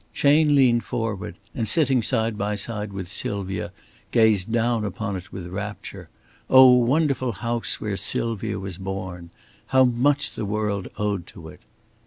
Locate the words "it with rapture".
5.15-6.09